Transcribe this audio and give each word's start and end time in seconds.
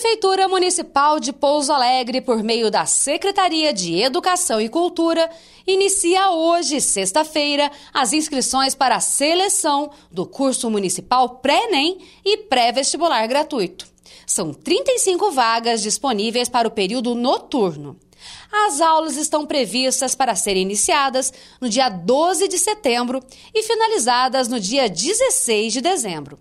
Prefeitura 0.00 0.48
Municipal 0.48 1.20
de 1.20 1.30
Pouso 1.30 1.70
Alegre, 1.70 2.22
por 2.22 2.42
meio 2.42 2.70
da 2.70 2.86
Secretaria 2.86 3.70
de 3.70 4.00
Educação 4.00 4.58
e 4.58 4.66
Cultura, 4.66 5.30
inicia 5.66 6.30
hoje, 6.30 6.80
sexta-feira, 6.80 7.70
as 7.92 8.14
inscrições 8.14 8.74
para 8.74 8.96
a 8.96 9.00
seleção 9.00 9.90
do 10.10 10.24
curso 10.24 10.70
municipal 10.70 11.28
pré-ENEM 11.40 11.98
e 12.24 12.38
pré-vestibular 12.38 13.26
gratuito. 13.26 13.86
São 14.26 14.54
35 14.54 15.32
vagas 15.32 15.82
disponíveis 15.82 16.48
para 16.48 16.66
o 16.66 16.70
período 16.70 17.14
noturno. 17.14 17.94
As 18.50 18.80
aulas 18.80 19.18
estão 19.18 19.44
previstas 19.44 20.14
para 20.14 20.34
serem 20.34 20.62
iniciadas 20.62 21.30
no 21.60 21.68
dia 21.68 21.90
12 21.90 22.48
de 22.48 22.56
setembro 22.56 23.22
e 23.54 23.62
finalizadas 23.62 24.48
no 24.48 24.58
dia 24.58 24.88
16 24.88 25.74
de 25.74 25.82
dezembro. 25.82 26.38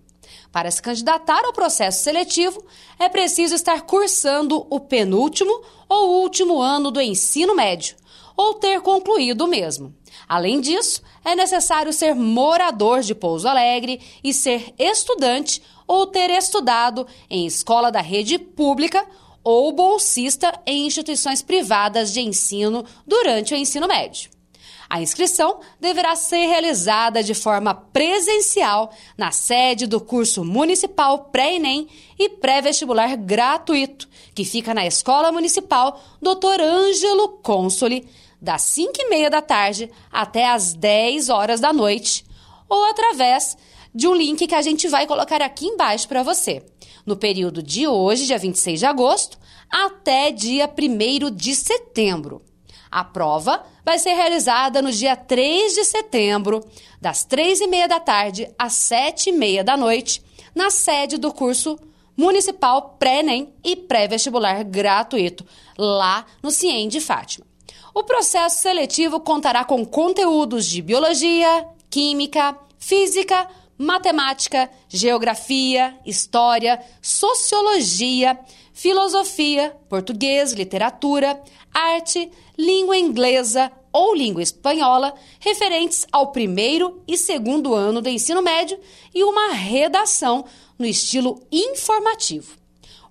Para 0.52 0.72
se 0.72 0.82
candidatar 0.82 1.46
ao 1.46 1.54
processo 1.54 2.04
seletivo, 2.04 2.64
é 2.98 3.08
preciso 3.08 3.54
estar 3.54 3.82
cursando 3.82 4.66
o 4.70 4.80
penúltimo 4.80 5.62
ou 5.88 6.22
último 6.22 6.60
ano 6.60 6.90
do 6.90 7.00
ensino 7.00 7.56
médio, 7.56 7.96
ou 8.36 8.56
ter 8.56 8.82
concluído 8.82 9.42
o 9.42 9.48
mesmo. 9.48 9.94
Além 10.28 10.60
disso, 10.60 11.02
é 11.24 11.36
necessário 11.36 11.94
ser 11.94 12.16
morador 12.16 13.02
de 13.02 13.14
Pouso 13.14 13.48
Alegre 13.48 14.02
e 14.24 14.34
ser 14.34 14.74
estudante 14.78 15.62
ou 15.88 16.08
ter 16.08 16.30
estudado 16.32 17.06
em 17.30 17.46
escola 17.46 17.92
da 17.92 18.02
rede 18.02 18.40
pública 18.40 19.06
ou 19.44 19.72
bolsista 19.72 20.60
em 20.66 20.86
instituições 20.86 21.42
privadas 21.42 22.12
de 22.12 22.22
ensino 22.22 22.86
durante 23.06 23.54
o 23.54 23.58
ensino 23.58 23.88
médio. 23.88 24.32
A 24.90 25.00
inscrição 25.00 25.60
deverá 25.80 26.16
ser 26.16 26.48
realizada 26.48 27.22
de 27.22 27.36
forma 27.36 27.76
presencial 27.76 28.92
na 29.16 29.32
sede 29.32 29.86
do 29.86 30.02
curso 30.02 30.44
municipal 30.44 31.26
pré-ENEM 31.26 31.88
e 32.18 32.28
pré-vestibular 32.28 33.16
gratuito, 33.16 34.10
que 34.34 34.44
fica 34.44 34.74
na 34.74 34.88
Escola 34.88 35.32
Municipal 35.32 36.02
Dr. 36.20 36.60
Ângelo 36.62 37.38
Consoli, 37.44 38.10
das 38.42 38.64
5 38.64 38.94
e 38.98 39.10
meia 39.10 39.30
da 39.30 39.44
tarde 39.44 39.92
até 40.12 40.50
as 40.50 40.74
10 40.74 41.30
horas 41.30 41.60
da 41.60 41.72
noite, 41.72 42.26
ou 42.68 42.84
através 42.86 43.56
de 43.94 44.08
um 44.08 44.16
link 44.16 44.48
que 44.48 44.56
a 44.56 44.62
gente 44.62 44.88
vai 44.88 45.06
colocar 45.06 45.40
aqui 45.42 45.68
embaixo 45.68 46.08
para 46.08 46.24
você. 46.24 46.66
No 47.06 47.16
período 47.16 47.62
de 47.62 47.88
hoje, 47.88 48.26
dia 48.26 48.40
26 48.40 48.80
de 48.80 48.86
agosto, 48.88 49.38
até 49.70 50.32
dia 50.32 50.68
1 50.68 51.30
de 51.36 51.56
setembro. 51.56 52.49
A 52.92 53.04
prova 53.04 53.64
vai 53.86 54.00
ser 54.00 54.14
realizada 54.14 54.82
no 54.82 54.92
dia 54.92 55.16
3 55.16 55.74
de 55.74 55.84
setembro, 55.86 56.64
das 57.00 57.24
3 57.24 57.62
e 57.62 57.68
meia 57.68 57.88
da 57.88 58.00
tarde 58.00 58.50
às 58.58 58.74
7 58.74 59.30
e 59.30 59.34
meia 59.34 59.64
da 59.64 59.78
noite, 59.78 60.24
na 60.56 60.70
sede 60.70 61.18
do 61.18 61.32
curso 61.32 61.78
Municipal 62.18 62.98
Pré-ENEM 63.00 63.54
e 63.64 63.76
Pré-Vestibular 63.76 64.64
Gratuito, 64.64 65.46
lá 65.78 66.26
no 66.44 66.52
CIEM 66.52 66.88
de 66.90 67.00
Fátima. 67.00 67.46
O 67.94 68.04
processo 68.04 68.62
seletivo 68.62 69.20
contará 69.20 69.64
com 69.64 69.86
conteúdos 69.86 70.66
de 70.66 70.82
Biologia, 70.82 71.66
Química, 71.90 72.58
Física, 72.78 73.48
Matemática, 73.82 74.70
Geografia, 74.90 75.98
História, 76.06 76.84
Sociologia, 77.02 78.38
filosofia, 78.74 79.74
português, 79.88 80.52
literatura, 80.52 81.42
arte, 81.74 82.30
língua 82.58 82.98
inglesa 82.98 83.72
ou 83.90 84.14
língua 84.14 84.44
espanhola, 84.44 85.14
referentes 85.40 86.06
ao 86.12 86.34
primeiro 86.34 87.02
e 87.08 87.18
segundo 87.18 87.74
ano 87.74 88.02
do 88.02 88.10
ensino 88.10 88.42
médio 88.42 88.78
e 89.16 89.24
uma 89.24 89.54
redação 89.54 90.44
no 90.78 90.86
estilo 90.86 91.42
informativo. 91.50 92.59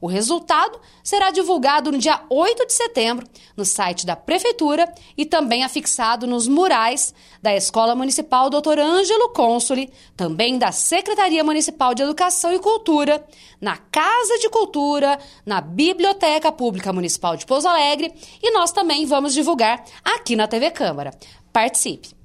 O 0.01 0.07
resultado 0.07 0.79
será 1.03 1.31
divulgado 1.31 1.91
no 1.91 1.99
dia 1.99 2.21
8 2.31 2.67
de 2.67 2.73
setembro 2.73 3.27
no 3.57 3.65
site 3.65 4.07
da 4.07 4.15
Prefeitura 4.15 4.93
e 5.17 5.27
também 5.27 5.65
afixado 5.65 6.27
nos 6.27 6.47
murais 6.47 7.13
da 7.43 7.55
Escola 7.55 7.95
Municipal 7.95 8.49
Dr. 8.49 8.79
Ângelo 8.79 9.31
Consoli, 9.31 9.91
também 10.17 10.59
da 10.59 10.71
Secretaria 10.71 11.43
Municipal 11.43 11.95
de 11.95 12.03
Educação 12.03 12.53
e 12.53 12.59
Cultura, 12.59 13.25
na 13.61 13.77
Casa 13.77 14.39
de 14.39 14.49
Cultura, 14.49 15.19
na 15.45 15.61
Biblioteca 15.61 16.53
Pública 16.53 16.93
Municipal 16.93 17.37
de 17.37 17.47
Pouso 17.47 17.67
Alegre 17.67 18.13
e 18.43 18.53
nós 18.53 18.71
também 18.71 19.07
vamos 19.07 19.35
divulgar 19.35 19.85
aqui 20.05 20.37
na 20.37 20.47
TV 20.47 20.71
Câmara. 20.71 21.11
Participe! 21.53 22.18